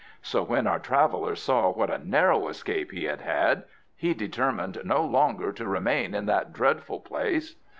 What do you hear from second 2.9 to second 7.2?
he had had, he determined no longer to remain in that dreadful